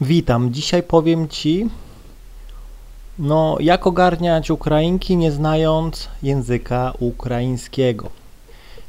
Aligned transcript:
Witam. 0.00 0.52
Dzisiaj 0.52 0.82
powiem 0.82 1.28
Ci, 1.28 1.68
no, 3.18 3.56
jak 3.60 3.86
ogarniać 3.86 4.50
Ukrainki, 4.50 5.16
nie 5.16 5.32
znając 5.32 6.08
języka 6.22 6.92
ukraińskiego. 6.98 8.10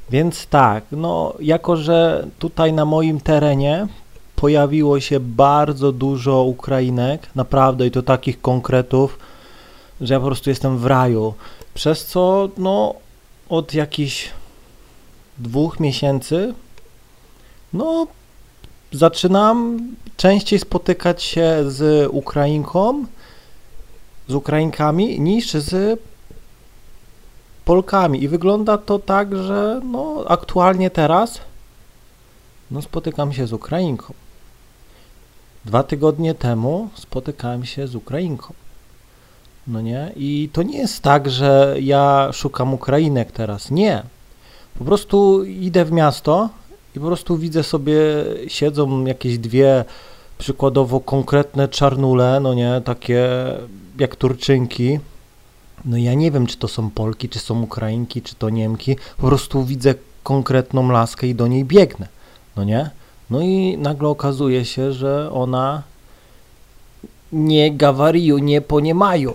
Więc 0.09 0.47
tak, 0.47 0.83
no, 0.91 1.33
jako 1.39 1.78
że 1.78 2.28
tutaj 2.39 2.73
na 2.73 2.85
moim 2.85 3.21
terenie 3.21 3.88
pojawiło 4.35 4.99
się 4.99 5.20
bardzo 5.20 5.91
dużo 5.91 6.43
Ukrainek, 6.43 7.29
naprawdę 7.35 7.87
i 7.87 7.92
to 7.92 8.01
takich 8.01 8.42
konkretów, 8.42 9.19
że 10.01 10.13
ja 10.13 10.19
po 10.19 10.26
prostu 10.26 10.49
jestem 10.49 10.78
w 10.78 10.85
raju. 10.85 11.33
Przez 11.74 12.05
co, 12.05 12.49
no, 12.58 12.94
od 13.49 13.74
jakichś 13.74 14.29
dwóch 15.37 15.79
miesięcy, 15.79 16.53
no, 17.73 18.08
zaczynam 18.98 19.79
częściej 20.17 20.59
spotykać 20.59 21.23
się 21.23 21.63
z 21.67 22.09
Ukrainką, 22.11 23.05
z 24.27 24.33
Ukrainkami, 24.33 25.19
niż 25.19 25.51
z 25.51 25.99
Polkami. 27.65 28.23
I 28.23 28.27
wygląda 28.27 28.77
to 28.77 28.99
tak, 28.99 29.35
że 29.35 29.81
no, 29.83 30.23
aktualnie 30.27 30.89
teraz 30.89 31.39
no, 32.71 32.81
spotykam 32.81 33.33
się 33.33 33.47
z 33.47 33.53
Ukrainką. 33.53 34.13
Dwa 35.66 35.83
tygodnie 35.83 36.33
temu 36.35 36.89
spotykałem 36.95 37.66
się 37.66 37.88
z 37.88 37.95
Ukrainką. 37.95 38.53
No 39.67 39.81
nie? 39.81 40.11
I 40.16 40.49
to 40.53 40.63
nie 40.63 40.77
jest 40.77 41.03
tak, 41.03 41.29
że 41.29 41.75
ja 41.79 42.29
szukam 42.33 42.73
Ukrainek 42.73 43.31
teraz. 43.31 43.71
Nie. 43.71 44.03
Po 44.79 44.85
prostu 44.85 45.43
idę 45.43 45.85
w 45.85 45.91
miasto 45.91 46.49
i 46.97 46.99
po 46.99 47.05
prostu 47.05 47.37
widzę 47.37 47.63
sobie, 47.63 47.95
siedzą 48.47 49.05
jakieś 49.05 49.38
dwie 49.38 49.85
przykładowo 50.38 50.99
konkretne 50.99 51.67
czarnule, 51.67 52.39
no 52.39 52.53
nie, 52.53 52.81
takie 52.85 53.27
jak 53.99 54.15
Turczynki. 54.15 54.99
No 55.85 55.97
ja 55.97 56.13
nie 56.13 56.31
wiem, 56.31 56.47
czy 56.47 56.57
to 56.57 56.67
są 56.67 56.89
Polki, 56.89 57.30
czy 57.30 57.39
są 57.39 57.61
Ukrainki, 57.61 58.22
czy 58.22 58.35
to 58.35 58.49
Niemki. 58.49 58.95
Po 59.17 59.27
prostu 59.27 59.63
widzę 59.63 59.95
konkretną 60.23 60.91
laskę 60.91 61.27
i 61.27 61.35
do 61.35 61.47
niej 61.47 61.66
biegnę, 61.66 62.07
no 62.55 62.63
nie? 62.63 62.89
No 63.29 63.41
i 63.41 63.77
nagle 63.77 64.07
okazuje 64.07 64.66
się, 64.66 64.94
że 64.94 65.31
ona 65.31 65.83
nie 67.31 67.72
gawariu, 67.72 68.38
nie 68.38 68.61
poniemają, 68.61 69.33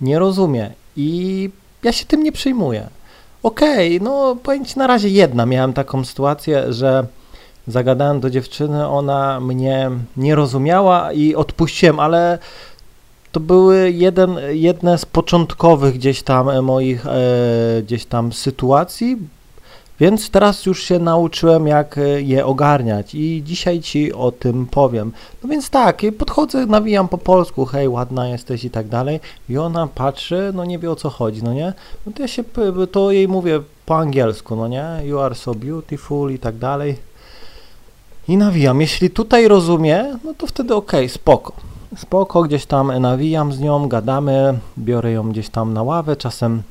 nie 0.00 0.18
rozumie 0.18 0.70
i 0.96 1.50
ja 1.82 1.92
się 1.92 2.06
tym 2.06 2.22
nie 2.22 2.32
przejmuję. 2.32 2.88
Okej, 3.42 3.96
okay, 3.96 4.04
no 4.04 4.36
powiem 4.42 4.64
Ci 4.64 4.78
na 4.78 4.86
razie 4.86 5.08
jedna. 5.08 5.46
Miałem 5.46 5.72
taką 5.72 6.04
sytuację, 6.04 6.72
że 6.72 7.06
zagadałem 7.66 8.20
do 8.20 8.30
dziewczyny, 8.30 8.88
ona 8.88 9.40
mnie 9.40 9.90
nie 10.16 10.34
rozumiała 10.34 11.12
i 11.12 11.34
odpuściłem, 11.34 12.00
ale 12.00 12.38
to 13.32 13.40
były 13.40 13.90
jeden, 13.90 14.36
jedne 14.50 14.98
z 14.98 15.04
początkowych 15.04 15.94
gdzieś 15.94 16.22
tam 16.22 16.62
moich 16.62 17.06
e, 17.06 17.12
gdzieś 17.82 18.04
tam 18.04 18.32
sytuacji, 18.32 19.16
więc 20.00 20.30
teraz 20.30 20.66
już 20.66 20.82
się 20.82 20.98
nauczyłem, 20.98 21.66
jak 21.66 21.98
e, 21.98 22.22
je 22.22 22.46
ogarniać 22.46 23.14
i 23.14 23.42
dzisiaj 23.44 23.80
Ci 23.80 24.12
o 24.12 24.32
tym 24.32 24.66
powiem. 24.66 25.12
No 25.42 25.48
więc 25.48 25.70
tak, 25.70 26.02
podchodzę, 26.18 26.66
nawijam 26.66 27.08
po 27.08 27.18
polsku, 27.18 27.66
hej, 27.66 27.88
ładna 27.88 28.28
jesteś 28.28 28.64
i 28.64 28.70
tak 28.70 28.88
dalej 28.88 29.20
i 29.48 29.58
ona 29.58 29.86
patrzy, 29.86 30.52
no 30.54 30.64
nie 30.64 30.78
wie 30.78 30.90
o 30.90 30.96
co 30.96 31.10
chodzi, 31.10 31.42
no 31.42 31.54
nie? 31.54 31.72
No 32.06 32.12
to 32.12 32.22
ja 32.22 32.28
się, 32.28 32.44
to 32.92 33.10
jej 33.10 33.28
mówię 33.28 33.60
po 33.86 33.98
angielsku, 33.98 34.56
no 34.56 34.68
nie? 34.68 34.84
You 35.04 35.18
are 35.18 35.34
so 35.34 35.54
beautiful 35.54 36.32
i 36.32 36.38
tak 36.38 36.56
dalej. 36.56 36.96
I 38.28 38.36
nawijam. 38.36 38.80
Jeśli 38.80 39.10
tutaj 39.10 39.48
rozumie, 39.48 40.04
no 40.24 40.34
to 40.34 40.46
wtedy 40.46 40.74
ok, 40.74 40.92
spoko. 41.08 41.52
Spoko, 41.96 42.42
gdzieś 42.42 42.66
tam 42.66 43.00
nawijam 43.00 43.52
z 43.52 43.60
nią, 43.60 43.88
gadamy, 43.88 44.58
biorę 44.78 45.12
ją 45.12 45.30
gdzieś 45.30 45.48
tam 45.48 45.74
na 45.74 45.82
ławę, 45.82 46.16
czasem 46.16 46.62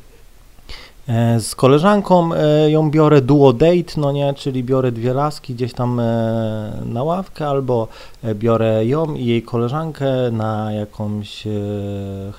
z 1.40 1.56
koleżanką 1.56 2.34
e, 2.34 2.72
ją 2.72 2.92
biorę 2.92 3.22
duo 3.22 3.54
date, 3.54 3.94
no 3.98 4.12
nie, 4.12 4.34
czyli 4.34 4.64
biorę 4.64 4.92
dwie 4.92 5.14
laski 5.14 5.54
gdzieś 5.54 5.74
tam 5.74 6.00
e, 6.00 6.74
na 6.86 7.04
ławkę, 7.04 7.48
albo 7.48 7.88
biorę 8.34 8.86
ją 8.86 9.14
i 9.14 9.26
jej 9.26 9.44
koleżankę 9.44 10.32
na 10.32 10.72
jakąś 10.72 11.44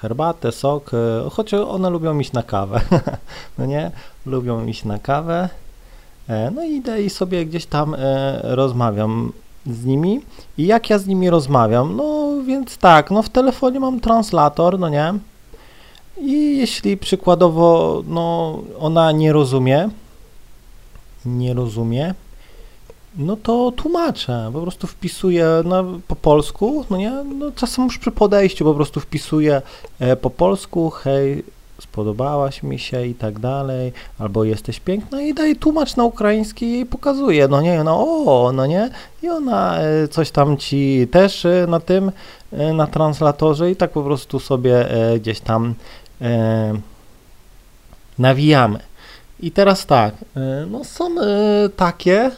herbatę, 0.00 0.52
sok, 0.52 0.90
choć 1.30 1.54
one 1.54 1.90
lubią 1.90 2.18
iść 2.18 2.32
na 2.32 2.42
kawę, 2.42 2.80
no 3.58 3.66
nie, 3.66 3.90
lubią 4.26 4.66
iść 4.66 4.84
na 4.84 4.98
kawę, 4.98 5.48
no 6.54 6.64
i 6.64 6.74
idę 6.74 7.02
i 7.02 7.10
sobie 7.10 7.46
gdzieś 7.46 7.66
tam 7.66 7.96
rozmawiam 8.42 9.32
z 9.66 9.84
nimi. 9.84 10.20
I 10.58 10.66
jak 10.66 10.90
ja 10.90 10.98
z 10.98 11.06
nimi 11.06 11.30
rozmawiam, 11.30 11.96
no 11.96 12.32
więc 12.46 12.76
tak, 12.76 13.10
no 13.10 13.22
w 13.22 13.28
telefonie 13.28 13.80
mam 13.80 14.00
translator, 14.00 14.78
no 14.78 14.88
nie, 14.88 15.14
i 16.18 16.58
jeśli 16.58 16.96
przykładowo 16.96 18.02
no, 18.06 18.58
ona 18.78 19.12
nie 19.12 19.32
rozumie, 19.32 19.88
nie 21.24 21.54
rozumie, 21.54 22.14
no 23.16 23.36
to 23.36 23.72
tłumaczę, 23.76 24.50
po 24.52 24.60
prostu 24.60 24.86
wpisuję 24.86 25.62
no, 25.64 25.84
po 26.08 26.16
polsku, 26.16 26.84
no 26.90 26.96
nie, 26.96 27.10
no 27.10 27.52
czasem 27.52 27.84
już 27.84 27.98
przy 27.98 28.10
podejściu 28.10 28.64
po 28.64 28.74
prostu 28.74 29.00
wpisuję 29.00 29.62
e, 29.98 30.16
po 30.16 30.30
polsku, 30.30 30.90
hej, 30.90 31.44
spodobałaś 31.80 32.62
mi 32.62 32.78
się 32.78 33.06
i 33.06 33.14
tak 33.14 33.38
dalej, 33.38 33.92
albo 34.18 34.44
jesteś 34.44 34.80
piękna 34.80 35.22
i 35.22 35.34
daję 35.34 35.56
tłumacz 35.56 35.96
na 35.96 36.04
ukraiński 36.04 36.80
i 36.80 36.86
pokazuje, 36.86 37.48
no 37.48 37.60
nie, 37.60 37.84
no 37.84 38.04
o, 38.26 38.52
no 38.52 38.66
nie, 38.66 38.90
i 39.22 39.28
ona 39.28 39.78
e, 39.78 40.08
coś 40.08 40.30
tam 40.30 40.56
ci 40.56 41.08
też 41.10 41.44
e, 41.44 41.66
na 41.68 41.80
tym, 41.80 42.12
e, 42.52 42.72
na 42.72 42.86
translatorze 42.86 43.70
i 43.70 43.76
tak 43.76 43.90
po 43.90 44.02
prostu 44.02 44.40
sobie 44.40 44.86
gdzieś 45.16 45.40
tam 45.40 45.74
nawijamy. 48.18 48.78
I 49.40 49.50
teraz 49.50 49.86
tak, 49.86 50.14
no 50.70 50.84
są 50.84 51.14
takie, 51.76 52.30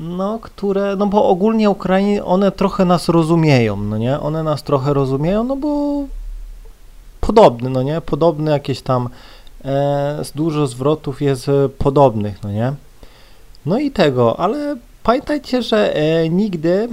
no, 0.00 0.38
które, 0.38 0.96
no 0.96 1.06
bo 1.06 1.28
ogólnie 1.28 1.70
Ukrainie, 1.70 2.24
one 2.24 2.52
trochę 2.52 2.84
nas 2.84 3.08
rozumieją, 3.08 3.76
no 3.76 3.98
nie, 3.98 4.20
one 4.20 4.42
nas 4.42 4.62
trochę 4.62 4.94
rozumieją, 4.94 5.44
no 5.44 5.56
bo 5.56 6.04
podobny, 7.26 7.70
no 7.70 7.82
nie, 7.82 8.00
podobny 8.00 8.50
jakieś 8.50 8.80
tam, 8.80 9.08
e, 9.64 10.22
dużo 10.34 10.66
zwrotów 10.66 11.22
jest 11.22 11.48
e, 11.48 11.68
podobnych, 11.68 12.42
no 12.42 12.52
nie, 12.52 12.72
no 13.66 13.78
i 13.78 13.90
tego, 13.90 14.40
ale 14.40 14.76
pamiętajcie, 15.02 15.62
że 15.62 15.96
e, 15.96 16.28
nigdy 16.28 16.88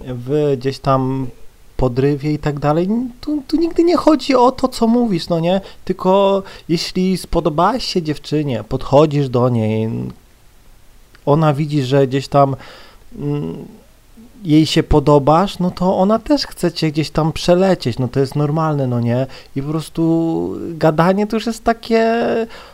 w 0.00 0.54
gdzieś 0.58 0.78
tam 0.78 1.26
podrywie 1.76 2.32
i 2.32 2.38
tak 2.38 2.58
dalej. 2.58 2.88
Tu, 3.20 3.42
tu 3.48 3.56
nigdy 3.56 3.84
nie 3.84 3.96
chodzi 3.96 4.34
o 4.34 4.52
to, 4.52 4.68
co 4.68 4.86
mówisz, 4.86 5.28
no 5.28 5.40
nie? 5.40 5.60
Tylko 5.84 6.42
jeśli 6.68 7.16
spodobałaś 7.16 7.84
się 7.84 8.02
dziewczynie, 8.02 8.64
podchodzisz 8.68 9.28
do 9.28 9.48
niej, 9.48 9.90
ona 11.26 11.54
widzi, 11.54 11.82
że 11.82 12.06
gdzieś 12.06 12.28
tam 12.28 12.56
mm, 13.18 13.64
jej 14.44 14.66
się 14.66 14.82
podobasz, 14.82 15.58
no 15.58 15.70
to 15.70 15.96
ona 15.98 16.18
też 16.18 16.46
chce 16.46 16.72
cię 16.72 16.92
gdzieś 16.92 17.10
tam 17.10 17.32
przelecieć, 17.32 17.98
no 17.98 18.08
to 18.08 18.20
jest 18.20 18.36
normalne, 18.36 18.86
no 18.86 19.00
nie? 19.00 19.26
I 19.56 19.62
po 19.62 19.68
prostu 19.68 20.54
gadanie 20.68 21.26
to 21.26 21.36
już 21.36 21.46
jest 21.46 21.64
takie, 21.64 22.24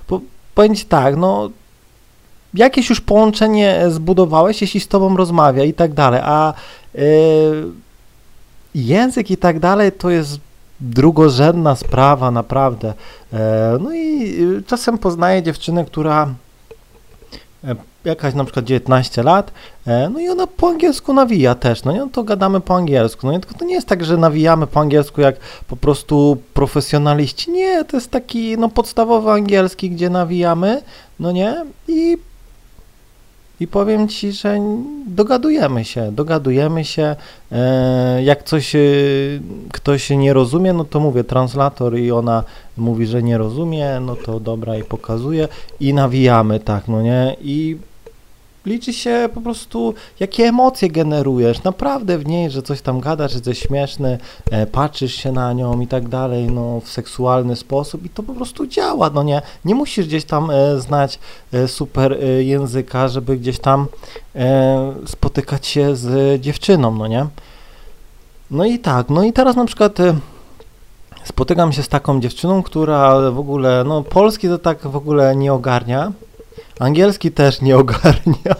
po, 0.06 0.20
powiem 0.54 0.74
ci 0.74 0.84
tak, 0.84 1.16
no 1.16 1.50
jakieś 2.54 2.90
już 2.90 3.00
połączenie 3.00 3.82
zbudowałeś, 3.88 4.60
jeśli 4.60 4.80
z 4.80 4.88
tobą 4.88 5.16
rozmawia 5.16 5.64
i 5.64 5.74
tak 5.74 5.92
dalej, 5.92 6.20
a 6.24 6.54
yy, 6.94 7.02
język 8.74 9.30
i 9.30 9.36
tak 9.36 9.58
dalej 9.58 9.92
to 9.92 10.10
jest 10.10 10.38
drugorzędna 10.80 11.76
sprawa, 11.76 12.30
naprawdę. 12.30 12.94
E, 13.32 13.78
no 13.80 13.94
i 13.94 14.36
y, 14.58 14.62
czasem 14.66 14.98
poznaję 14.98 15.42
dziewczynę, 15.42 15.84
która 15.84 16.34
e, 17.64 17.74
jakaś 18.04 18.34
na 18.34 18.44
przykład 18.44 18.64
19 18.64 19.22
lat, 19.22 19.52
e, 19.86 20.08
no 20.08 20.20
i 20.20 20.28
ona 20.28 20.46
po 20.46 20.68
angielsku 20.68 21.12
nawija 21.12 21.54
też, 21.54 21.84
no, 21.84 21.92
nie? 21.92 21.98
no 21.98 22.08
to 22.12 22.22
gadamy 22.22 22.60
po 22.60 22.76
angielsku, 22.76 23.26
no 23.26 23.32
nie? 23.32 23.40
tylko 23.40 23.58
to 23.58 23.64
nie 23.64 23.74
jest 23.74 23.86
tak, 23.86 24.04
że 24.04 24.16
nawijamy 24.16 24.66
po 24.66 24.80
angielsku 24.80 25.20
jak 25.20 25.36
po 25.68 25.76
prostu 25.76 26.36
profesjonaliści, 26.54 27.50
nie, 27.50 27.84
to 27.84 27.96
jest 27.96 28.10
taki 28.10 28.58
no 28.58 28.68
podstawowy 28.68 29.30
angielski, 29.30 29.90
gdzie 29.90 30.10
nawijamy, 30.10 30.82
no 31.20 31.32
nie, 31.32 31.64
i 31.88 32.18
i 33.60 33.66
powiem 33.66 34.08
Ci, 34.08 34.32
że 34.32 34.58
dogadujemy 35.06 35.84
się, 35.84 36.12
dogadujemy 36.12 36.84
się. 36.84 37.16
E, 37.52 38.22
jak 38.22 38.42
coś 38.42 38.74
e, 38.74 38.80
ktoś 39.72 40.10
nie 40.10 40.32
rozumie, 40.32 40.72
no 40.72 40.84
to 40.84 41.00
mówię 41.00 41.24
translator 41.24 41.98
i 41.98 42.12
ona 42.12 42.44
mówi, 42.76 43.06
że 43.06 43.22
nie 43.22 43.38
rozumie, 43.38 44.00
no 44.00 44.16
to 44.16 44.40
dobra 44.40 44.76
i 44.76 44.84
pokazuje 44.84 45.48
i 45.80 45.94
nawijamy, 45.94 46.60
tak, 46.60 46.88
no 46.88 47.02
nie? 47.02 47.36
I 47.42 47.76
liczy 48.66 48.92
się 48.92 49.28
po 49.34 49.40
prostu, 49.40 49.94
jakie 50.20 50.44
emocje 50.44 50.88
generujesz, 50.88 51.62
naprawdę 51.62 52.18
w 52.18 52.26
niej, 52.26 52.50
że 52.50 52.62
coś 52.62 52.80
tam 52.80 53.00
gadasz, 53.00 53.32
że 53.32 53.40
coś 53.40 53.58
śmieszne, 53.58 54.18
e, 54.50 54.66
patrzysz 54.66 55.14
się 55.14 55.32
na 55.32 55.52
nią 55.52 55.80
i 55.80 55.86
tak 55.86 56.08
dalej, 56.08 56.46
no, 56.46 56.80
w 56.80 56.88
seksualny 56.88 57.56
sposób 57.56 58.04
i 58.04 58.08
to 58.08 58.22
po 58.22 58.34
prostu 58.34 58.66
działa, 58.66 59.10
no 59.10 59.22
nie, 59.22 59.42
nie 59.64 59.74
musisz 59.74 60.06
gdzieś 60.06 60.24
tam 60.24 60.50
e, 60.50 60.80
znać 60.80 61.18
e, 61.52 61.68
super 61.68 62.12
e, 62.12 62.42
języka, 62.42 63.08
żeby 63.08 63.36
gdzieś 63.36 63.58
tam 63.58 63.86
e, 64.36 64.94
spotykać 65.06 65.66
się 65.66 65.96
z 65.96 66.40
dziewczyną, 66.40 66.94
no 66.94 67.06
nie. 67.06 67.26
No 68.50 68.64
i 68.64 68.78
tak, 68.78 69.10
no 69.10 69.24
i 69.24 69.32
teraz 69.32 69.56
na 69.56 69.64
przykład 69.64 70.00
e, 70.00 70.14
spotykam 71.24 71.72
się 71.72 71.82
z 71.82 71.88
taką 71.88 72.20
dziewczyną, 72.20 72.62
która 72.62 73.30
w 73.30 73.38
ogóle, 73.38 73.84
no 73.86 74.02
polski 74.02 74.48
to 74.48 74.58
tak 74.58 74.78
w 74.78 74.96
ogóle 74.96 75.36
nie 75.36 75.52
ogarnia, 75.52 76.12
angielski 76.80 77.32
też 77.32 77.60
nie 77.60 77.76
ogarnia. 77.76 78.54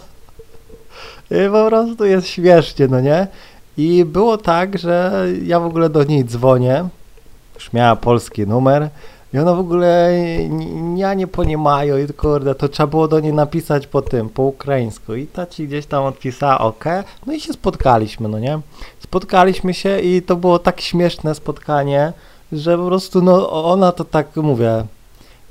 I 1.30 1.50
po 1.52 1.66
prostu 1.66 2.04
jest 2.04 2.28
śmiesznie, 2.28 2.88
no 2.88 3.00
nie? 3.00 3.26
I 3.76 4.04
było 4.04 4.38
tak, 4.38 4.78
że 4.78 5.26
ja 5.42 5.60
w 5.60 5.64
ogóle 5.64 5.88
do 5.88 6.04
niej 6.04 6.24
dzwonię, 6.24 6.88
już 7.54 7.72
miała 7.72 7.96
polski 7.96 8.46
numer 8.46 8.88
i 9.34 9.38
ona 9.38 9.54
w 9.54 9.58
ogóle 9.58 10.12
ja 10.96 11.14
nie 11.14 11.26
poniemają 11.26 11.98
i 11.98 12.06
kurde, 12.06 12.54
to 12.54 12.68
trzeba 12.68 12.86
było 12.86 13.08
do 13.08 13.20
niej 13.20 13.32
napisać 13.32 13.86
po 13.86 14.02
tym, 14.02 14.28
po 14.28 14.42
ukraińsku 14.42 15.14
i 15.14 15.26
ta 15.26 15.46
ci 15.46 15.68
gdzieś 15.68 15.86
tam 15.86 16.04
odpisała 16.04 16.58
ok, 16.58 16.84
no 17.26 17.32
i 17.32 17.40
się 17.40 17.52
spotkaliśmy, 17.52 18.28
no 18.28 18.38
nie? 18.38 18.60
Spotkaliśmy 19.00 19.74
się 19.74 20.00
i 20.00 20.22
to 20.22 20.36
było 20.36 20.58
tak 20.58 20.80
śmieszne 20.80 21.34
spotkanie, 21.34 22.12
że 22.52 22.78
po 22.78 22.86
prostu 22.86 23.22
no 23.22 23.64
ona 23.64 23.92
to 23.92 24.04
tak 24.04 24.36
mówię, 24.36 24.84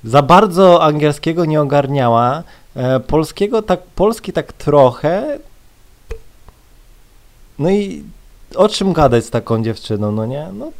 za 0.03 0.21
bardzo 0.21 0.83
angielskiego 0.83 1.45
nie 1.45 1.61
ogarniała, 1.61 2.43
polskiego 3.07 3.61
tak, 3.61 3.81
polski 3.81 4.33
tak 4.33 4.53
trochę, 4.53 5.39
no 7.59 7.69
i 7.69 8.03
o 8.55 8.69
czym 8.69 8.93
gadać 8.93 9.25
z 9.25 9.29
taką 9.29 9.63
dziewczyną, 9.63 10.11
no 10.11 10.25
nie? 10.25 10.47
No, 10.53 10.71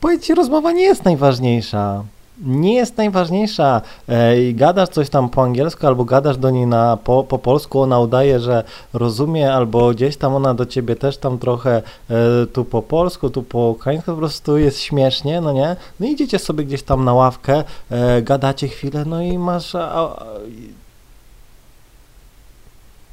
powiedz 0.00 0.22
ci, 0.22 0.34
rozmowa 0.34 0.72
nie 0.72 0.82
jest 0.82 1.04
najważniejsza. 1.04 2.04
Nie 2.46 2.74
jest 2.74 2.96
najważniejsza. 2.96 3.82
E, 4.08 4.42
i 4.42 4.54
gadasz 4.54 4.88
coś 4.88 5.08
tam 5.08 5.28
po 5.28 5.42
angielsku, 5.42 5.86
albo 5.86 6.04
gadasz 6.04 6.36
do 6.36 6.50
niej 6.50 6.66
na, 6.66 6.96
po, 6.96 7.24
po 7.24 7.38
polsku, 7.38 7.80
ona 7.80 8.00
udaje, 8.00 8.40
że 8.40 8.64
rozumie, 8.92 9.52
albo 9.54 9.90
gdzieś 9.90 10.16
tam 10.16 10.34
ona 10.34 10.54
do 10.54 10.66
ciebie 10.66 10.96
też 10.96 11.18
tam 11.18 11.38
trochę 11.38 11.82
e, 12.10 12.46
tu 12.52 12.64
po 12.64 12.82
polsku, 12.82 13.30
tu 13.30 13.42
po 13.42 13.58
ukraińsku, 13.58 14.12
po 14.12 14.16
prostu 14.16 14.58
jest 14.58 14.80
śmiesznie, 14.80 15.40
no 15.40 15.52
nie? 15.52 15.76
No 16.00 16.06
idziecie 16.06 16.38
sobie 16.38 16.64
gdzieś 16.64 16.82
tam 16.82 17.04
na 17.04 17.14
ławkę, 17.14 17.64
e, 17.90 18.22
gadacie 18.22 18.68
chwilę, 18.68 19.04
no 19.04 19.22
i 19.22 19.38
masz... 19.38 19.74
A, 19.74 19.80
a, 19.80 20.24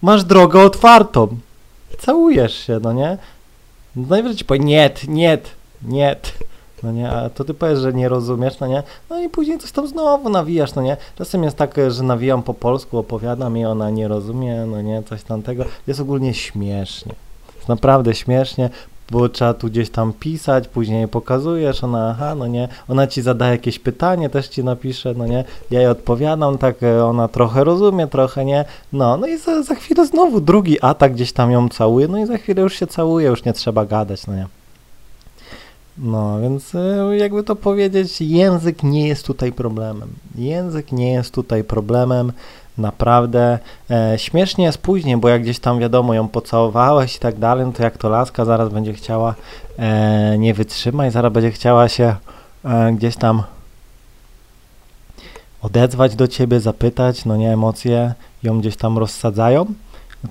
masz 0.05 0.23
drogę 0.23 0.61
otwartą. 0.61 1.27
Całujesz 1.99 2.53
się, 2.53 2.79
no 2.81 2.93
nie? 2.93 3.17
Najwyżej 3.95 4.37
ci 4.37 4.45
powie, 4.45 4.59
niet, 4.59 5.07
niet, 5.07 5.51
niet. 5.81 6.33
No 6.83 6.91
nie, 6.91 7.09
a 7.09 7.29
to 7.29 7.43
ty 7.43 7.53
powiesz, 7.53 7.79
że 7.79 7.93
nie 7.93 8.09
rozumiesz, 8.09 8.59
no 8.59 8.67
nie? 8.67 8.83
No 9.09 9.21
i 9.21 9.29
później 9.29 9.59
coś 9.59 9.71
tam 9.71 9.87
znowu 9.87 10.29
nawijasz, 10.29 10.75
no 10.75 10.81
nie? 10.81 10.97
Czasem 11.17 11.43
jest 11.43 11.57
tak, 11.57 11.75
że 11.87 12.03
nawijam 12.03 12.43
po 12.43 12.53
polsku, 12.53 12.97
opowiadam 12.97 13.57
i 13.57 13.65
ona 13.65 13.89
nie 13.89 14.07
rozumie, 14.07 14.65
no 14.65 14.81
nie, 14.81 15.03
coś 15.03 15.23
tamtego. 15.23 15.65
Jest 15.87 15.99
ogólnie 15.99 16.33
śmiesznie. 16.33 17.13
Jest 17.55 17.67
naprawdę 17.67 18.15
śmiesznie, 18.15 18.69
bo 19.11 19.29
trzeba 19.29 19.53
tu 19.53 19.67
gdzieś 19.67 19.89
tam 19.89 20.13
pisać, 20.13 20.67
później 20.67 21.07
pokazujesz, 21.07 21.83
ona, 21.83 22.09
aha, 22.09 22.35
no 22.35 22.47
nie, 22.47 22.67
ona 22.87 23.07
ci 23.07 23.21
zadaje 23.21 23.51
jakieś 23.51 23.79
pytanie, 23.79 24.29
też 24.29 24.47
ci 24.47 24.63
napisze, 24.63 25.13
no 25.13 25.27
nie, 25.27 25.43
ja 25.71 25.79
jej 25.79 25.89
odpowiadam, 25.89 26.57
tak, 26.57 26.83
e, 26.83 27.05
ona 27.05 27.27
trochę 27.27 27.63
rozumie, 27.63 28.07
trochę 28.07 28.45
nie, 28.45 28.65
no, 28.93 29.17
no 29.17 29.27
i 29.27 29.37
za, 29.37 29.63
za 29.63 29.75
chwilę 29.75 30.05
znowu 30.05 30.41
drugi 30.41 30.81
atak 30.81 31.13
gdzieś 31.13 31.31
tam 31.31 31.51
ją 31.51 31.69
całuje, 31.69 32.07
no 32.07 32.17
i 32.17 32.25
za 32.25 32.37
chwilę 32.37 32.61
już 32.61 32.79
się 32.79 32.87
całuje, 32.87 33.27
już 33.27 33.45
nie 33.45 33.53
trzeba 33.53 33.85
gadać, 33.85 34.27
no 34.27 34.35
nie. 34.35 34.47
No, 35.97 36.39
więc 36.41 36.75
e, 36.75 37.17
jakby 37.17 37.43
to 37.43 37.55
powiedzieć, 37.55 38.21
język 38.21 38.83
nie 38.83 39.07
jest 39.07 39.25
tutaj 39.25 39.51
problemem. 39.51 40.09
Język 40.35 40.91
nie 40.91 41.11
jest 41.11 41.33
tutaj 41.33 41.63
problemem, 41.63 42.31
naprawdę. 42.77 43.59
E, 43.91 44.13
śmiesznie 44.17 44.65
jest 44.65 44.77
później, 44.77 45.17
bo 45.17 45.29
jak 45.29 45.41
gdzieś 45.41 45.59
tam 45.59 45.79
wiadomo 45.79 46.13
ją 46.13 46.27
pocałowałeś 46.27 47.15
i 47.15 47.19
tak 47.19 47.39
dalej, 47.39 47.65
no 47.65 47.71
to 47.71 47.83
jak 47.83 47.97
to 47.97 48.09
laska 48.09 48.45
zaraz 48.45 48.69
będzie 48.69 48.93
chciała 48.93 49.35
e, 49.77 50.37
nie 50.37 50.53
wytrzymać, 50.53 51.13
zaraz 51.13 51.33
będzie 51.33 51.51
chciała 51.51 51.89
się 51.89 52.15
e, 52.65 52.93
gdzieś 52.93 53.15
tam 53.15 53.43
odezwać 55.61 56.15
do 56.15 56.27
ciebie, 56.27 56.59
zapytać, 56.59 57.25
no 57.25 57.37
nie, 57.37 57.53
emocje 57.53 58.13
ją 58.43 58.59
gdzieś 58.59 58.77
tam 58.77 58.97
rozsadzają 58.97 59.65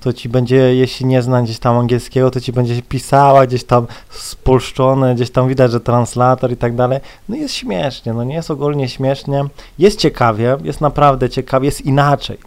to 0.00 0.12
ci 0.12 0.28
będzie, 0.28 0.56
jeśli 0.56 1.06
nie 1.06 1.22
zna 1.22 1.42
gdzieś 1.42 1.58
tam 1.58 1.78
angielskiego, 1.78 2.30
to 2.30 2.40
ci 2.40 2.52
będzie 2.52 2.82
pisała 2.82 3.46
gdzieś 3.46 3.64
tam 3.64 3.86
spolszczone, 4.10 5.14
gdzieś 5.14 5.30
tam 5.30 5.48
widać, 5.48 5.72
że 5.72 5.80
translator 5.80 6.52
i 6.52 6.56
tak 6.56 6.74
dalej. 6.74 7.00
No 7.28 7.36
jest 7.36 7.54
śmiesznie, 7.54 8.12
no 8.12 8.24
nie 8.24 8.34
jest 8.34 8.50
ogólnie 8.50 8.88
śmiesznie. 8.88 9.44
Jest 9.78 9.98
ciekawie, 9.98 10.56
jest 10.64 10.80
naprawdę 10.80 11.30
ciekawie, 11.30 11.66
jest 11.66 11.80
inaczej. 11.80 12.38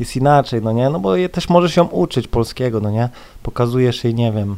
Jest 0.00 0.16
inaczej, 0.16 0.62
no 0.62 0.72
nie? 0.72 0.90
No 0.90 1.00
bo 1.00 1.16
je, 1.16 1.28
też 1.28 1.48
możesz 1.48 1.76
ją 1.76 1.84
uczyć 1.84 2.28
polskiego, 2.28 2.80
no 2.80 2.90
nie? 2.90 3.08
Pokazujesz 3.42 4.04
jej, 4.04 4.14
nie 4.14 4.32
wiem, 4.32 4.56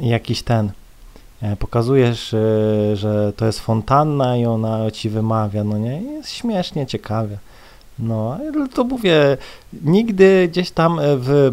jakiś 0.00 0.42
ten, 0.42 0.70
e, 1.42 1.56
pokazujesz, 1.56 2.34
e, 2.34 2.96
że 2.96 3.32
to 3.36 3.46
jest 3.46 3.60
fontanna 3.60 4.36
i 4.36 4.46
ona 4.46 4.90
ci 4.90 5.10
wymawia, 5.10 5.64
no 5.64 5.78
nie? 5.78 6.02
Jest 6.02 6.30
śmiesznie, 6.30 6.86
ciekawie. 6.86 7.38
No, 7.98 8.38
to 8.74 8.84
mówię, 8.84 9.36
nigdy 9.84 10.48
gdzieś 10.48 10.70
tam 10.70 10.98
e, 10.98 11.02
w 11.16 11.50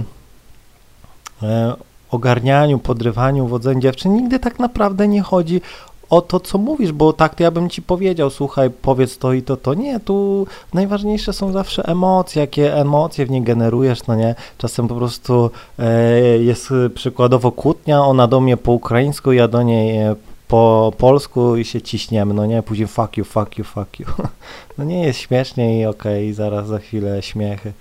e, 1.43 1.73
ogarnianiu, 2.11 2.79
podrywaniu, 2.79 3.47
wodzeniu 3.47 3.81
dziewczyn, 3.81 4.13
nigdy 4.13 4.39
tak 4.39 4.59
naprawdę 4.59 5.07
nie 5.07 5.21
chodzi 5.21 5.61
o 6.09 6.21
to, 6.21 6.39
co 6.39 6.57
mówisz, 6.57 6.91
bo 6.91 7.13
tak 7.13 7.35
to 7.35 7.43
ja 7.43 7.51
bym 7.51 7.69
ci 7.69 7.81
powiedział, 7.81 8.29
słuchaj, 8.29 8.69
powiedz 8.81 9.17
to 9.17 9.33
i 9.33 9.41
to, 9.41 9.57
to 9.57 9.73
nie, 9.73 9.99
tu 9.99 10.47
najważniejsze 10.73 11.33
są 11.33 11.51
zawsze 11.51 11.85
emocje, 11.85 12.41
jakie 12.41 12.75
emocje 12.75 13.25
w 13.25 13.29
niej 13.29 13.41
generujesz, 13.41 14.07
no 14.07 14.15
nie, 14.15 14.35
czasem 14.57 14.87
po 14.87 14.95
prostu 14.95 15.51
e, 15.79 16.19
jest 16.37 16.69
przykładowo 16.95 17.51
kłótnia, 17.51 18.01
ona 18.01 18.27
do 18.27 18.41
mnie 18.41 18.57
po 18.57 18.71
ukraińsku, 18.71 19.31
ja 19.31 19.47
do 19.47 19.63
niej 19.63 19.97
e, 19.97 20.15
po 20.55 20.93
polsku 20.97 21.55
i 21.55 21.65
się 21.65 21.81
ciśniemy, 21.81 22.33
no 22.33 22.45
nie, 22.45 22.63
później 22.63 22.87
fuck 22.87 23.17
you, 23.17 23.25
fuck 23.25 23.57
you, 23.57 23.63
fuck 23.63 23.99
you. 23.99 24.07
No 24.77 24.83
nie 24.83 25.03
jest 25.03 25.19
śmiesznie 25.19 25.81
i 25.81 25.85
okej, 25.85 26.25
okay, 26.25 26.33
zaraz 26.33 26.67
za 26.67 26.79
chwilę 26.79 27.21
śmiechy. 27.21 27.73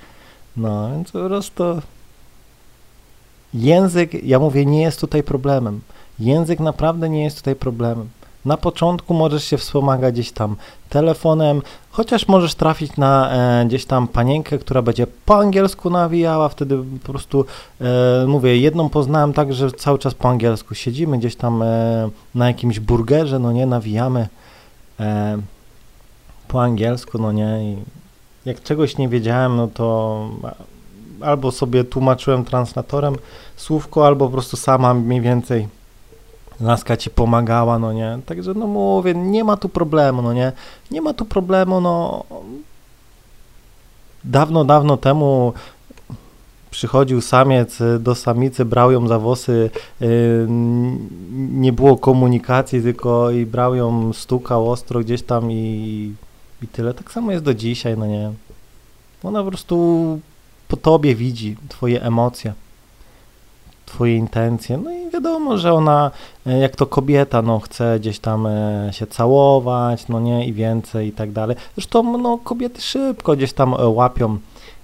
No, 0.57 0.91
więc 0.91 1.11
po 1.11 1.27
prostu 1.27 1.65
język, 3.55 4.25
ja 4.25 4.39
mówię, 4.39 4.67
nie 4.67 4.83
jest 4.83 5.01
tutaj 5.01 5.23
problemem. 5.23 5.81
Język 6.19 6.61
naprawdę 6.61 7.09
nie 7.09 7.25
jest 7.25 7.37
tutaj 7.37 7.57
problemem. 7.57 8.09
Na 8.45 8.57
początku 8.57 9.15
możesz 9.15 9.45
się 9.45 9.59
wspomagać 9.59 10.15
gdzieś 10.15 10.33
tam 10.33 10.57
telefonem, 10.89 11.63
chociaż 11.91 12.29
możesz 12.29 12.55
trafić 12.55 12.97
na 12.97 13.31
e, 13.33 13.67
gdzieś 13.67 13.85
tam 13.85 14.09
panienkę, 14.09 14.59
która 14.59 14.83
będzie 14.83 15.07
po 15.27 15.39
angielsku 15.39 15.91
nawijała, 15.91 16.49
wtedy 16.49 16.79
po 17.07 17.13
prostu 17.13 17.45
e, 17.81 18.27
mówię, 18.27 18.59
jedną 18.59 18.89
poznałem 18.89 19.33
tak, 19.33 19.55
że 19.55 19.73
cały 19.73 19.99
czas 19.99 20.15
po 20.15 20.29
angielsku 20.29 20.75
siedzimy 20.75 21.19
gdzieś 21.19 21.37
tam 21.37 21.63
e, 21.63 22.11
na 22.35 22.47
jakimś 22.47 22.81
burgerze, 22.81 23.39
no 23.39 23.53
nie, 23.53 23.67
nawijamy 23.67 24.29
e, 25.01 25.39
po 26.49 26.63
angielsku, 26.63 27.19
no 27.19 27.33
nie, 27.33 27.59
i 27.65 27.77
jak 28.45 28.63
czegoś 28.63 28.99
nie 28.99 29.09
wiedziałem, 29.09 29.57
no 29.57 29.69
to 29.69 30.29
albo 31.21 31.53
sobie 31.53 31.85
tłumaczyłem 31.85 32.45
translatorem 32.45 33.17
słówko, 33.57 34.07
albo 34.07 34.27
po 34.27 34.33
prostu 34.33 34.57
sama 34.57 34.95
mniej 34.95 35.21
więcej 35.21 35.69
laska 36.61 36.97
ci 36.97 37.11
pomagała, 37.11 37.79
no 37.79 37.93
nie, 37.93 38.19
także 38.27 38.55
no 38.55 38.67
mówię, 38.67 39.15
nie 39.15 39.45
ma 39.45 39.57
tu 39.57 39.69
problemu, 39.69 40.23
no 40.23 40.33
nie, 40.33 40.53
nie 40.91 41.03
ma 41.03 41.15
tu 41.15 41.25
problemu, 41.25 41.81
no 41.81 42.25
dawno, 44.25 44.65
dawno 44.65 44.97
temu 44.97 45.53
przychodził 46.71 47.21
samiec 47.21 47.79
do 48.01 48.15
samicy, 48.15 48.65
brał 48.65 48.93
ją 48.93 49.09
za 49.09 49.19
włosy, 49.19 49.71
yy, 50.01 50.47
nie 51.51 51.73
było 51.73 51.97
komunikacji, 51.97 52.83
tylko 52.83 53.31
i 53.31 53.47
brał 53.47 53.75
ją, 53.75 54.13
stukał 54.13 54.71
ostro 54.71 55.01
gdzieś 55.01 55.23
tam 55.23 55.53
i, 55.53 56.15
i 56.63 56.69
tyle. 56.69 56.95
Tak 56.95 57.13
samo 57.13 57.33
jest 57.33 57.45
do 57.45 57.55
dzisiaj, 57.55 57.99
no 57.99 58.07
nie. 58.07 58.33
Ona 59.23 59.43
po 59.43 59.49
prostu 59.49 59.77
po 60.69 60.77
tobie 60.77 61.15
widzi 61.15 61.57
twoje 61.69 62.03
emocje 62.03 62.53
twoje 63.87 64.17
intencje. 64.17 64.77
No 64.77 64.93
i 64.93 65.11
wiadomo, 65.11 65.59
że 65.59 65.73
ona, 65.73 66.11
e, 66.47 66.59
jak 66.59 66.77
to 66.77 66.87
kobieta, 66.87 67.43
no 67.43 67.61
chce 67.61 68.01
gdzieś 68.01 68.19
tam 68.19 68.47
e, 68.47 68.89
się 68.93 69.07
całować, 69.07 70.09
no 70.09 70.21
nie, 70.21 70.47
i 70.47 70.53
więcej 70.53 71.09
i 71.09 71.13
tak 71.13 71.33
dalej. 71.33 71.57
Zresztą, 71.75 72.19
no 72.19 72.39
kobiety 72.39 72.81
szybko 72.81 73.37
gdzieś 73.37 73.53
tam 73.53 73.75
e, 73.75 73.89
łapią 73.89 74.39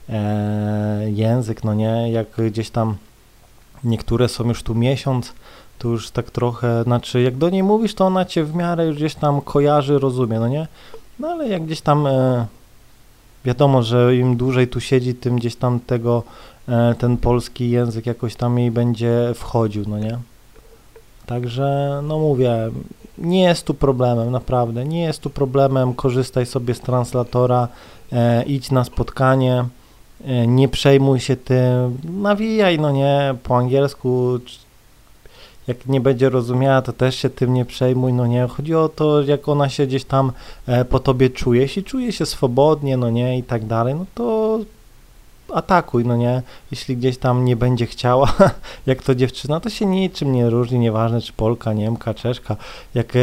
e, 0.08 1.10
język, 1.10 1.64
no 1.64 1.74
nie, 1.74 2.12
jak 2.12 2.26
gdzieś 2.50 2.70
tam 2.70 2.94
niektóre 3.84 4.28
są 4.28 4.48
już 4.48 4.62
tu 4.62 4.74
miesiąc, 4.74 5.32
to 5.78 5.88
już 5.88 6.10
tak 6.10 6.30
trochę, 6.30 6.82
znaczy 6.82 7.22
jak 7.22 7.36
do 7.36 7.50
niej 7.50 7.62
mówisz, 7.62 7.94
to 7.94 8.06
ona 8.06 8.24
cię 8.24 8.44
w 8.44 8.54
miarę 8.54 8.86
już 8.86 8.96
gdzieś 8.96 9.14
tam 9.14 9.40
kojarzy, 9.40 9.98
rozumie, 9.98 10.40
no 10.40 10.48
nie? 10.48 10.66
No 11.18 11.28
ale 11.28 11.48
jak 11.48 11.64
gdzieś 11.64 11.80
tam 11.80 12.06
e, 12.06 12.46
wiadomo, 13.44 13.82
że 13.82 14.16
im 14.16 14.36
dłużej 14.36 14.68
tu 14.68 14.80
siedzi, 14.80 15.14
tym 15.14 15.36
gdzieś 15.36 15.56
tam 15.56 15.80
tego, 15.80 16.22
e, 16.68 16.94
ten 16.98 17.16
polski 17.16 17.70
język 17.70 18.06
jakoś 18.06 18.36
tam 18.36 18.58
jej 18.58 18.70
będzie 18.70 19.32
wchodził, 19.34 19.84
no 19.88 19.98
nie? 19.98 20.18
Także, 21.26 22.00
no 22.02 22.18
mówię, 22.18 22.70
nie 23.18 23.42
jest 23.42 23.66
tu 23.66 23.74
problemem, 23.74 24.30
naprawdę, 24.30 24.84
nie 24.84 25.02
jest 25.02 25.20
tu 25.20 25.30
problemem, 25.30 25.94
korzystaj 25.94 26.46
sobie 26.46 26.74
z 26.74 26.80
translatora, 26.80 27.68
e, 28.12 28.42
idź 28.42 28.70
na 28.70 28.84
spotkanie, 28.84 29.64
e, 30.24 30.46
nie 30.46 30.68
przejmuj 30.68 31.20
się 31.20 31.36
tym, 31.36 31.98
nawijaj, 32.04 32.78
no 32.78 32.90
nie, 32.90 33.34
po 33.42 33.56
angielsku, 33.56 34.38
jak 35.66 35.86
nie 35.86 36.00
będzie 36.00 36.28
rozumiała, 36.28 36.82
to 36.82 36.92
też 36.92 37.16
się 37.16 37.30
tym 37.30 37.54
nie 37.54 37.64
przejmuj, 37.64 38.12
no 38.12 38.26
nie, 38.26 38.46
chodzi 38.46 38.74
o 38.74 38.88
to, 38.88 39.22
jak 39.22 39.48
ona 39.48 39.68
się 39.68 39.86
gdzieś 39.86 40.04
tam 40.04 40.32
e, 40.66 40.84
po 40.84 40.98
tobie 40.98 41.30
czuje, 41.30 41.60
jeśli 41.60 41.84
czuje 41.84 42.12
się 42.12 42.26
swobodnie, 42.26 42.96
no 42.96 43.10
nie, 43.10 43.38
i 43.38 43.42
tak 43.42 43.66
dalej, 43.66 43.94
no 43.94 44.06
to 44.14 44.58
atakuj, 45.54 46.04
no 46.04 46.16
nie, 46.16 46.42
jeśli 46.70 46.96
gdzieś 46.96 47.18
tam 47.18 47.44
nie 47.44 47.56
będzie 47.56 47.86
chciała, 47.86 48.32
jak 48.86 49.02
to 49.02 49.14
dziewczyna, 49.14 49.60
to 49.60 49.70
się 49.70 49.86
niczym 49.86 50.32
nie 50.32 50.50
różni, 50.50 50.78
nieważne 50.78 51.20
czy 51.20 51.32
Polka, 51.32 51.72
Niemka, 51.72 52.14
Czeszka, 52.14 52.56
jak 52.94 53.16
e, 53.16 53.20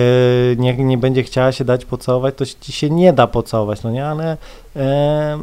nie, 0.57 0.73
nie 0.77 0.97
będzie 0.97 1.23
chciała 1.23 1.51
się 1.51 1.65
dać 1.65 1.85
pocałować, 1.85 2.35
to 2.35 2.45
ci 2.45 2.71
się 2.71 2.89
nie 2.89 3.13
da 3.13 3.27
pocałować, 3.27 3.83
no 3.83 3.91
nie, 3.91 4.05
ale 4.05 4.37
e, 4.75 5.39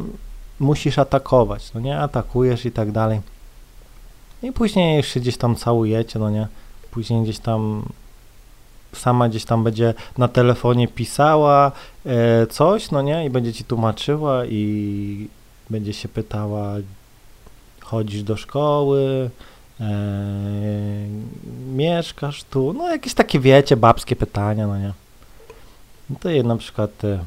musisz 0.59 0.99
atakować, 0.99 1.73
no 1.73 1.79
nie, 1.79 1.99
atakujesz 1.99 2.65
i 2.65 2.71
tak 2.71 2.91
dalej. 2.91 3.21
I 4.43 4.51
później 4.51 4.97
jeszcze 4.97 5.19
gdzieś 5.19 5.37
tam 5.37 5.55
całujecie, 5.55 6.19
no 6.19 6.29
nie, 6.29 6.47
później 6.95 7.23
gdzieś 7.23 7.39
tam 7.39 7.83
sama 8.93 9.29
gdzieś 9.29 9.45
tam 9.45 9.63
będzie 9.63 9.93
na 10.17 10.27
telefonie 10.27 10.87
pisała 10.87 11.71
e, 12.05 12.47
coś, 12.47 12.91
no 12.91 13.01
nie, 13.01 13.25
i 13.25 13.29
będzie 13.29 13.53
ci 13.53 13.63
tłumaczyła 13.63 14.45
i 14.45 15.27
będzie 15.69 15.93
się 15.93 16.07
pytała, 16.07 16.73
chodzisz 17.81 18.23
do 18.23 18.37
szkoły, 18.37 19.29
e, 19.79 19.85
mieszkasz 21.75 22.43
tu, 22.43 22.73
no 22.73 22.91
jakieś 22.91 23.13
takie, 23.13 23.39
wiecie, 23.39 23.77
babskie 23.77 24.15
pytania, 24.15 24.67
no 24.67 24.77
nie. 24.77 24.93
No 26.09 26.15
to 26.19 26.29
je 26.29 26.43
na 26.43 26.57
przykład 26.57 27.03
e, 27.03 27.19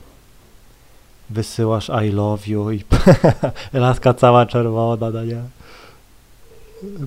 wysyłasz 1.30 1.90
I 2.06 2.10
love 2.10 2.46
you 2.46 2.70
i 2.70 2.84
laska 3.72 4.14
cała 4.14 4.46
czerwona, 4.46 5.10
no 5.10 5.24
nie. 5.24 5.57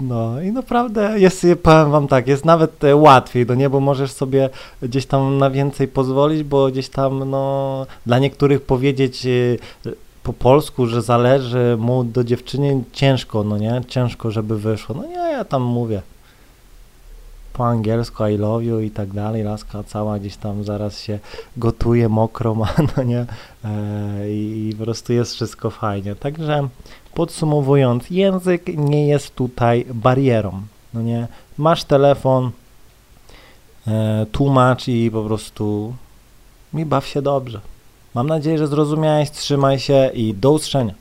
No 0.01 0.41
i 0.41 0.51
naprawdę 0.51 1.19
jest, 1.19 1.45
powiem 1.63 1.91
wam 1.91 2.07
tak, 2.07 2.27
jest 2.27 2.45
nawet 2.45 2.83
e, 2.83 2.95
łatwiej, 2.95 3.45
no 3.45 3.55
nie, 3.55 3.69
bo 3.69 3.79
możesz 3.79 4.11
sobie 4.11 4.49
gdzieś 4.81 5.05
tam 5.05 5.37
na 5.37 5.49
więcej 5.49 5.87
pozwolić, 5.87 6.43
bo 6.43 6.67
gdzieś 6.67 6.89
tam, 6.89 7.29
no, 7.29 7.85
dla 8.05 8.19
niektórych 8.19 8.61
powiedzieć 8.61 9.25
e, 9.25 9.89
po 10.23 10.33
polsku, 10.33 10.87
że 10.87 11.01
zależy 11.01 11.77
mu 11.79 12.03
do 12.03 12.23
dziewczyny 12.23 12.83
ciężko, 12.91 13.43
no 13.43 13.57
nie, 13.57 13.81
ciężko, 13.87 14.31
żeby 14.31 14.59
wyszło. 14.59 14.95
No 14.95 15.05
nie, 15.07 15.31
ja 15.31 15.45
tam 15.45 15.61
mówię 15.61 16.01
po 17.53 17.67
angielsku 17.67 18.27
I 18.27 18.37
love 18.37 18.65
you 18.65 18.79
i 18.79 18.91
tak 18.91 19.09
dalej, 19.13 19.43
laska 19.43 19.83
cała 19.83 20.19
gdzieś 20.19 20.37
tam 20.37 20.63
zaraz 20.63 20.99
się 20.99 21.19
gotuje, 21.57 22.09
mokro 22.09 22.55
ma, 22.61 22.73
no 22.97 23.03
nie, 23.03 23.25
e, 23.65 24.31
i 24.31 24.75
po 24.77 24.83
prostu 24.83 25.13
jest 25.13 25.33
wszystko 25.33 25.69
fajnie. 25.69 26.15
Także 26.15 26.67
podsumowując, 27.13 28.09
język 28.09 28.67
nie 28.77 29.07
jest 29.07 29.35
tutaj 29.35 29.85
barierą, 29.93 30.61
no 30.93 31.01
nie, 31.01 31.27
masz 31.57 31.83
telefon, 31.83 32.51
e, 33.87 34.25
tłumacz 34.31 34.87
i 34.87 35.11
po 35.11 35.23
prostu 35.23 35.93
mi 36.73 36.85
baw 36.85 37.07
się 37.07 37.21
dobrze. 37.21 37.61
Mam 38.13 38.27
nadzieję, 38.27 38.57
że 38.57 38.67
zrozumiałeś, 38.67 39.31
trzymaj 39.31 39.79
się 39.79 40.11
i 40.13 40.33
do 40.33 40.51
usłyszenia. 40.51 40.93